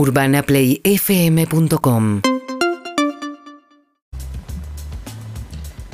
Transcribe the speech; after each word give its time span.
UrbanaPlayFM.com 0.00 2.22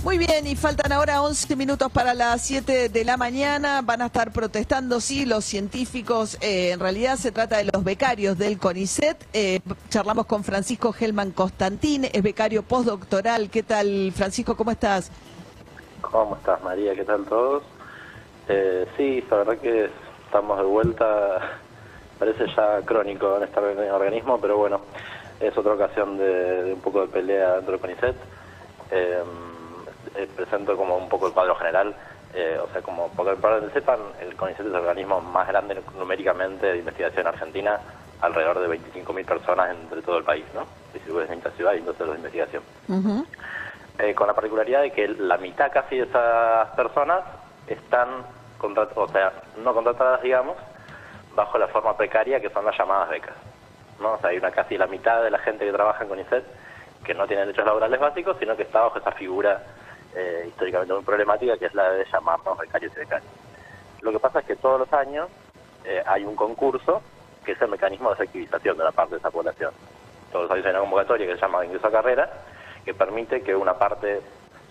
Muy 0.04 0.18
bien, 0.18 0.46
y 0.46 0.54
faltan 0.54 0.92
ahora 0.92 1.22
11 1.22 1.56
minutos 1.56 1.90
para 1.90 2.14
las 2.14 2.40
7 2.42 2.88
de 2.88 3.04
la 3.04 3.16
mañana. 3.16 3.82
Van 3.82 4.02
a 4.02 4.06
estar 4.06 4.30
protestando, 4.30 5.00
sí, 5.00 5.26
los 5.26 5.44
científicos. 5.44 6.38
Eh, 6.40 6.70
en 6.70 6.78
realidad 6.78 7.16
se 7.16 7.32
trata 7.32 7.56
de 7.56 7.64
los 7.64 7.82
becarios 7.82 8.38
del 8.38 8.60
CONICET. 8.60 9.26
Eh, 9.32 9.58
charlamos 9.88 10.26
con 10.26 10.44
Francisco 10.44 10.92
Gelman 10.92 11.32
Constantín, 11.32 12.04
es 12.04 12.22
becario 12.22 12.62
postdoctoral. 12.62 13.50
¿Qué 13.50 13.64
tal, 13.64 14.12
Francisco? 14.14 14.56
¿Cómo 14.56 14.70
estás? 14.70 15.10
¿Cómo 16.00 16.36
estás, 16.36 16.62
María? 16.62 16.94
¿Qué 16.94 17.02
tal 17.02 17.24
todos? 17.24 17.64
Eh, 18.46 18.86
sí, 18.96 19.24
la 19.28 19.38
verdad 19.38 19.58
que 19.58 19.90
estamos 20.26 20.58
de 20.58 20.64
vuelta. 20.64 21.58
Parece 22.18 22.46
ya 22.54 22.80
crónico 22.84 23.36
en 23.36 23.44
este 23.44 23.60
organismo, 23.90 24.40
pero 24.40 24.56
bueno, 24.56 24.80
es 25.40 25.56
otra 25.56 25.74
ocasión 25.74 26.16
de, 26.16 26.72
un 26.74 26.80
poco 26.80 27.02
de 27.02 27.08
pelea 27.08 27.56
dentro 27.56 27.72
del 27.72 27.80
CONICET. 27.80 28.16
Eh, 28.90 29.22
eh, 30.16 30.28
presento 30.34 30.76
como 30.76 30.96
un 30.96 31.08
poco 31.08 31.26
el 31.26 31.32
cuadro 31.32 31.54
general. 31.56 31.94
Eh, 32.34 32.58
o 32.62 32.70
sea, 32.72 32.82
como 32.82 33.08
para 33.08 33.60
que 33.60 33.70
sepan, 33.70 33.98
el 34.20 34.34
CONICET 34.36 34.60
es 34.60 34.66
el 34.66 34.74
organismo 34.74 35.20
más 35.20 35.46
grande 35.48 35.80
numéricamente 35.98 36.66
de 36.66 36.78
investigación 36.78 37.22
en 37.22 37.26
Argentina, 37.28 37.80
alrededor 38.20 38.60
de 38.60 38.78
25.000 38.78 39.24
personas 39.24 39.70
entre 39.70 40.02
todo 40.02 40.18
el 40.18 40.24
país, 40.24 40.44
¿no? 40.54 40.66
Distribuidas 40.92 41.30
en 41.30 41.38
esta 41.38 41.50
ciudad 41.52 41.74
y 41.74 41.78
entonces 41.78 42.06
de 42.06 42.14
investigación. 42.14 42.62
Eh, 43.98 44.14
con 44.14 44.26
la 44.26 44.34
particularidad 44.34 44.82
de 44.82 44.90
que 44.90 45.08
la 45.08 45.38
mitad 45.38 45.72
casi 45.72 45.96
de 45.96 46.02
esas 46.02 46.68
personas 46.76 47.20
están, 47.66 48.08
o 48.60 49.08
sea, 49.08 49.32
no 49.62 49.72
contratadas, 49.72 50.22
digamos, 50.22 50.56
bajo 51.36 51.58
la 51.58 51.68
forma 51.68 51.96
precaria 51.96 52.40
que 52.40 52.50
son 52.50 52.64
las 52.64 52.76
llamadas 52.76 53.10
becas. 53.10 53.36
¿no? 54.00 54.14
O 54.14 54.18
sea, 54.18 54.30
hay 54.30 54.38
una 54.38 54.50
casi 54.50 54.76
la 54.76 54.88
mitad 54.88 55.22
de 55.22 55.30
la 55.30 55.38
gente 55.38 55.64
que 55.64 55.72
trabaja 55.72 56.02
en 56.02 56.08
CONICET 56.08 56.44
que 57.04 57.14
no 57.14 57.26
tiene 57.28 57.42
derechos 57.42 57.64
laborales 57.64 58.00
básicos, 58.00 58.36
sino 58.40 58.56
que 58.56 58.62
está 58.62 58.80
bajo 58.80 58.98
esa 58.98 59.12
figura 59.12 59.62
eh, 60.14 60.46
históricamente 60.48 60.92
muy 60.92 61.04
problemática, 61.04 61.56
que 61.56 61.66
es 61.66 61.74
la 61.74 61.92
de 61.92 62.04
llamarnos 62.06 62.58
becarios 62.58 62.92
y 62.96 62.98
becarios. 62.98 63.30
Lo 64.00 64.10
que 64.10 64.18
pasa 64.18 64.40
es 64.40 64.46
que 64.46 64.56
todos 64.56 64.80
los 64.80 64.92
años 64.92 65.28
eh, 65.84 66.02
hay 66.04 66.24
un 66.24 66.34
concurso 66.34 67.02
que 67.44 67.52
es 67.52 67.62
el 67.62 67.68
mecanismo 67.68 68.08
de 68.08 68.14
efectivización 68.14 68.76
de 68.76 68.82
una 68.82 68.92
parte 68.92 69.14
de 69.14 69.18
esa 69.18 69.30
población. 69.30 69.72
Todos 70.32 70.44
los 70.44 70.50
años 70.52 70.66
hay 70.66 70.70
una 70.72 70.80
convocatoria 70.80 71.26
que 71.26 71.34
se 71.34 71.40
llama 71.40 71.64
ingreso 71.64 71.86
a 71.86 71.92
carrera, 71.92 72.30
que 72.84 72.92
permite 72.92 73.42
que 73.42 73.54
una 73.54 73.74
parte 73.74 74.20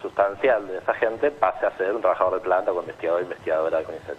sustancial 0.02 0.68
de 0.68 0.80
esa 0.80 0.94
gente 0.96 1.32
pase 1.32 1.66
a 1.66 1.78
ser 1.78 1.94
un 1.94 2.02
trabajador 2.02 2.36
de 2.36 2.40
planta 2.42 2.72
o 2.72 2.82
investigador 2.82 3.22
investigadora 3.22 3.78
de 3.78 3.84
CONICET. 3.86 4.18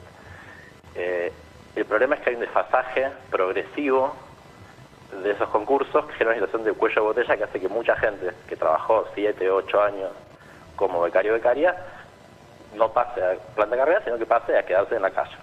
Eh, 0.94 1.33
el 1.77 1.84
problema 1.84 2.14
es 2.16 2.22
que 2.22 2.30
hay 2.30 2.36
un 2.36 2.41
desfasaje 2.41 3.10
progresivo 3.30 4.14
de 5.22 5.30
esos 5.30 5.48
concursos 5.50 6.06
que 6.06 6.12
genera 6.14 6.36
una 6.36 6.46
situación 6.46 6.64
de 6.64 6.72
cuello 6.72 6.94
de 6.94 7.00
botella 7.08 7.36
que 7.36 7.44
hace 7.44 7.60
que 7.60 7.69
mucha 7.69 7.94
gente 7.96 8.32
que 8.48 8.56
trabajó 8.56 9.06
7, 9.14 9.50
8 9.50 9.82
años 9.82 10.10
como 10.74 11.02
becario 11.02 11.34
becaria 11.34 11.77
no 12.74 12.92
pase 12.92 13.22
a 13.22 13.34
planta 13.54 13.77
carrera, 13.77 14.02
sino 14.04 14.19
que 14.19 14.27
pase 14.27 14.56
a 14.56 14.64
quedarse 14.64 14.97
en 14.97 15.02
la 15.02 15.10
calle. 15.10 15.36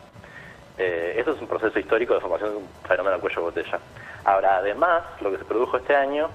Eh, 0.77 1.15
eso 1.17 1.31
es 1.31 1.41
un 1.41 1.47
proceso 1.47 1.77
histórico 1.79 2.15
de 2.15 2.19
formación 2.19 2.49
de 2.49 2.57
un 2.57 2.67
fenómeno 2.87 3.15
de 3.15 3.21
cuello 3.21 3.35
de 3.35 3.41
botella. 3.41 3.79
Ahora, 4.25 4.57
además, 4.57 5.03
lo 5.21 5.31
que 5.31 5.37
se 5.37 5.45
produjo 5.45 5.77
este 5.77 5.95
año 5.95 6.29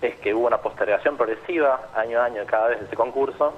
es 0.00 0.16
que 0.16 0.34
hubo 0.34 0.46
una 0.46 0.58
postergación 0.58 1.16
progresiva, 1.16 1.88
año 1.94 2.20
a 2.20 2.26
año, 2.26 2.42
cada 2.46 2.68
vez 2.68 2.80
de 2.80 2.86
ese 2.86 2.96
concurso, 2.96 3.54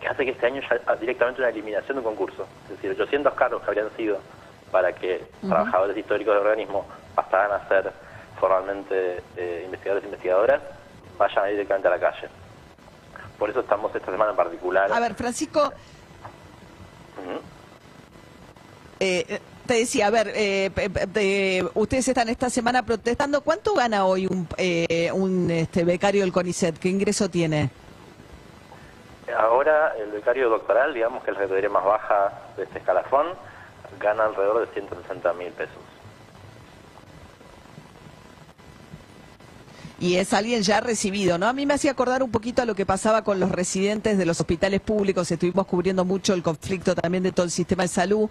que 0.00 0.08
hace 0.08 0.24
que 0.24 0.30
este 0.30 0.46
año 0.46 0.62
ya 0.62 0.96
directamente 0.96 1.40
una 1.40 1.50
eliminación 1.50 1.96
de 1.96 1.98
un 1.98 2.04
concurso. 2.04 2.46
Es 2.64 2.70
decir, 2.70 2.90
800 2.90 3.34
cargos 3.34 3.62
que 3.62 3.68
habrían 3.68 3.90
sido 3.96 4.18
para 4.70 4.92
que 4.92 5.24
trabajadores 5.40 5.96
históricos 5.96 6.34
del 6.34 6.46
organismo 6.46 6.86
pasaran 7.14 7.52
a 7.52 7.68
ser 7.68 7.92
formalmente 8.38 9.22
eh, 9.36 9.62
investigadores 9.64 10.04
e 10.04 10.06
investigadoras, 10.06 10.62
vayan 11.18 11.50
directamente 11.50 11.88
a 11.88 11.90
la 11.90 11.98
calle. 11.98 12.28
Por 13.38 13.50
eso 13.50 13.60
estamos 13.60 13.94
esta 13.94 14.10
semana 14.10 14.32
en 14.32 14.36
particular. 14.36 14.92
A 14.92 15.00
ver, 15.00 15.14
Francisco. 15.14 15.72
Eh, 19.00 19.40
te 19.66 19.74
decía, 19.74 20.06
a 20.08 20.10
ver, 20.10 20.32
eh, 20.34 21.62
ustedes 21.74 22.08
están 22.08 22.28
esta 22.28 22.50
semana 22.50 22.82
protestando. 22.84 23.42
¿Cuánto 23.42 23.74
gana 23.74 24.06
hoy 24.06 24.26
un, 24.26 24.48
eh, 24.56 25.10
un 25.12 25.50
este, 25.50 25.84
becario 25.84 26.22
del 26.22 26.32
CONICET? 26.32 26.78
¿Qué 26.78 26.88
ingreso 26.88 27.28
tiene? 27.28 27.70
Ahora 29.36 29.94
el 29.98 30.10
becario 30.10 30.48
doctoral, 30.48 30.94
digamos 30.94 31.22
que 31.22 31.30
es 31.30 31.36
la 31.36 31.42
categoría 31.42 31.68
más 31.68 31.84
baja 31.84 32.32
de 32.56 32.64
este 32.64 32.78
escalafón, 32.78 33.26
gana 34.00 34.24
alrededor 34.24 34.66
de 34.66 34.72
160 34.74 35.32
mil 35.34 35.52
pesos. 35.52 35.82
y 40.00 40.16
es 40.16 40.32
alguien 40.32 40.62
ya 40.62 40.80
recibido, 40.80 41.38
¿no? 41.38 41.46
A 41.48 41.52
mí 41.52 41.66
me 41.66 41.74
hacía 41.74 41.90
acordar 41.90 42.22
un 42.22 42.30
poquito 42.30 42.62
a 42.62 42.64
lo 42.64 42.74
que 42.74 42.86
pasaba 42.86 43.22
con 43.22 43.40
los 43.40 43.50
residentes 43.50 44.16
de 44.16 44.26
los 44.26 44.40
hospitales 44.40 44.80
públicos, 44.80 45.30
estuvimos 45.30 45.66
cubriendo 45.66 46.04
mucho 46.04 46.34
el 46.34 46.42
conflicto 46.42 46.94
también 46.94 47.24
de 47.24 47.32
todo 47.32 47.44
el 47.44 47.50
sistema 47.50 47.82
de 47.82 47.88
salud, 47.88 48.28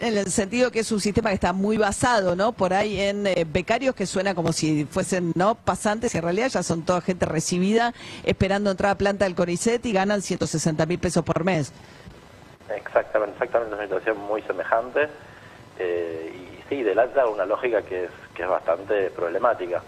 en 0.00 0.16
el 0.16 0.30
sentido 0.30 0.70
que 0.70 0.80
es 0.80 0.90
un 0.92 1.00
sistema 1.00 1.30
que 1.30 1.34
está 1.34 1.52
muy 1.52 1.76
basado, 1.76 2.36
¿no? 2.36 2.52
Por 2.52 2.72
ahí 2.72 2.98
en 2.98 3.26
eh, 3.26 3.46
becarios 3.50 3.94
que 3.94 4.06
suena 4.06 4.34
como 4.34 4.52
si 4.52 4.86
fuesen, 4.86 5.32
¿no? 5.34 5.54
Pasantes, 5.56 6.14
en 6.14 6.22
realidad 6.22 6.48
ya 6.48 6.62
son 6.62 6.82
toda 6.82 7.00
gente 7.02 7.26
recibida, 7.26 7.92
esperando 8.24 8.70
entrar 8.70 8.92
a 8.92 8.98
planta 8.98 9.26
del 9.26 9.34
CONICET 9.34 9.84
y 9.84 9.92
ganan 9.92 10.22
160 10.22 10.86
mil 10.86 10.98
pesos 10.98 11.24
por 11.24 11.44
mes. 11.44 11.72
Exactamente, 12.74 13.32
exactamente, 13.34 13.74
una 13.74 13.84
situación 13.84 14.18
muy 14.18 14.42
semejante. 14.42 15.08
Eh, 15.78 16.32
y 16.34 16.68
sí, 16.68 16.82
delata 16.82 17.26
una 17.26 17.44
lógica 17.44 17.82
que 17.82 18.04
es, 18.04 18.10
que 18.34 18.42
es 18.42 18.48
bastante 18.48 19.10
problemática 19.10 19.82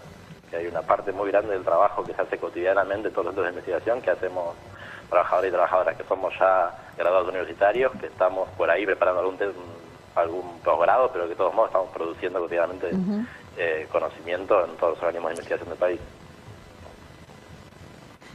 hay 0.55 0.67
una 0.67 0.81
parte 0.81 1.11
muy 1.11 1.31
grande 1.31 1.53
del 1.53 1.63
trabajo 1.63 2.03
que 2.03 2.13
se 2.13 2.21
hace 2.21 2.37
cotidianamente, 2.37 3.09
todos 3.09 3.25
los 3.25 3.35
centros 3.35 3.45
de 3.45 3.51
investigación 3.51 4.01
que 4.01 4.11
hacemos 4.11 4.55
trabajadores 5.09 5.49
y 5.49 5.51
trabajadoras 5.51 5.97
que 5.97 6.03
somos 6.03 6.33
ya 6.39 6.75
graduados 6.97 7.29
universitarios, 7.29 7.91
que 7.99 8.07
estamos 8.07 8.49
por 8.51 8.69
ahí 8.69 8.85
preparando 8.85 9.21
algún, 9.21 9.37
algún 10.15 10.59
posgrado, 10.59 11.09
pero 11.11 11.25
que 11.25 11.31
de 11.31 11.35
todos 11.35 11.53
modos 11.53 11.69
estamos 11.69 11.89
produciendo 11.91 12.39
cotidianamente 12.39 12.91
eh, 13.57 13.87
conocimiento 13.91 14.65
en 14.65 14.75
todos 14.77 14.93
los 14.93 15.03
organismos 15.03 15.29
de 15.29 15.33
investigación 15.33 15.69
del 15.69 15.77
país. 15.77 15.99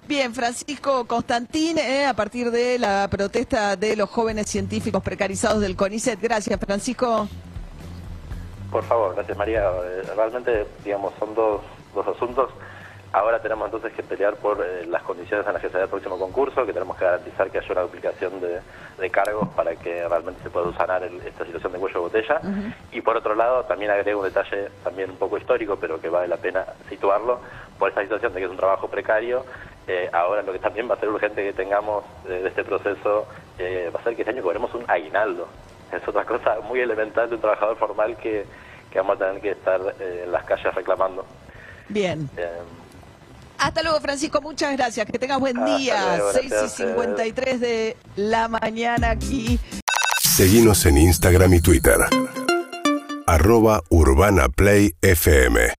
Bien, 0.09 0.35
Francisco 0.35 1.07
Constantín, 1.07 1.77
eh, 1.77 2.07
a 2.07 2.15
partir 2.15 2.51
de 2.51 2.79
la 2.79 3.07
protesta 3.11 3.77
de 3.77 3.95
los 3.95 4.09
jóvenes 4.09 4.49
científicos 4.49 5.03
precarizados 5.03 5.61
del 5.61 5.77
CONICET. 5.77 6.19
Gracias, 6.19 6.59
Francisco. 6.59 7.29
Por 8.71 8.85
favor, 8.85 9.15
gracias 9.15 9.37
María. 9.37 9.71
Eh, 9.85 10.03
realmente, 10.17 10.67
digamos, 10.83 11.13
son 11.19 11.35
dos 11.35 11.61
dos 11.95 12.07
asuntos. 12.09 12.51
Ahora 13.13 13.41
tenemos 13.41 13.67
entonces 13.67 13.93
que 13.95 14.03
pelear 14.03 14.37
por 14.37 14.63
eh, 14.63 14.87
las 14.87 15.03
condiciones 15.03 15.47
en 15.47 15.55
las 15.55 15.63
que 15.63 15.69
se 15.69 15.79
da 15.79 15.85
el 15.85 15.89
próximo 15.89 16.19
concurso, 16.19 16.67
que 16.67 16.75
tenemos 16.75 16.97
que 16.97 17.05
garantizar 17.05 17.51
que 17.51 17.59
haya 17.59 17.73
una 17.73 17.81
duplicación 17.83 18.41
de, 18.41 18.61
cargos 19.11 19.49
para 19.51 19.75
que 19.77 20.07
realmente 20.07 20.43
se 20.43 20.51
pueda 20.51 20.71
sanar 20.77 21.03
esta 21.03 21.45
situación 21.47 21.73
de 21.73 21.79
cuello 21.79 21.95
de 21.95 22.01
botella. 22.01 22.41
Y 22.93 23.01
por 23.01 23.17
otro 23.17 23.35
lado, 23.35 23.65
también 23.65 23.91
agrego 23.91 24.21
un 24.21 24.27
detalle 24.27 24.69
también 24.85 25.11
un 25.11 25.17
poco 25.17 25.39
histórico, 25.39 25.77
pero 25.77 25.99
que 26.01 26.11
vale 26.11 26.29
la 26.29 26.37
pena 26.37 26.67
situarlo, 26.91 27.41
por 27.79 27.91
esa 27.91 28.03
situación 28.03 28.35
de 28.35 28.41
que 28.41 28.45
es 28.45 28.51
un 28.51 28.57
trabajo 28.59 28.89
precario. 28.89 29.45
Eh, 29.89 30.09
ahora 30.13 30.43
lo 30.43 30.53
que 30.53 30.59
también 30.59 30.89
va 30.89 30.95
a 30.95 31.01
ser 31.01 31.09
urgente 31.09 31.43
que 31.43 31.53
tengamos 31.55 32.05
eh, 32.27 32.41
de 32.43 32.49
este 32.49 32.63
proceso 32.63 33.27
va 33.59 33.99
a 33.99 34.05
ser 34.05 34.15
que 34.15 34.23
este 34.23 34.31
año 34.31 34.43
cobremos 34.43 34.73
un 34.75 34.85
aguinaldo. 34.87 35.49
Es 35.91 36.07
otra 36.07 36.25
cosa 36.25 36.61
muy 36.61 36.79
elemental 36.79 37.29
de 37.29 37.35
un 37.35 37.41
trabajador 37.41 37.77
formal 37.77 38.17
que, 38.19 38.45
que 38.91 38.99
vamos 38.99 39.17
a 39.17 39.27
tener 39.27 39.43
que 39.43 39.51
estar 39.51 39.81
en 39.99 40.31
las 40.31 40.45
calles 40.45 40.73
reclamando. 40.75 41.25
Bien. 41.89 42.31
Hasta 43.59 43.83
luego, 43.83 44.01
Francisco. 44.01 44.41
Muchas 44.41 44.77
gracias. 44.77 45.07
Que 45.07 45.19
tengas 45.19 45.41
buen 45.41 45.65
día. 45.65 46.21
6 46.33 46.53
y 46.65 46.69
53 46.69 47.61
de 47.61 47.97
la 48.17 48.49
mañana 48.49 49.11
aquí. 49.11 49.59
Seguimos 50.21 50.87
en 50.87 50.99
Instagram 50.99 51.55
y 51.55 51.61
Twitter. 51.61 51.99
Arroba 53.27 53.83
Urbana 53.91 54.49
Play 54.49 54.95
FM. 55.03 55.73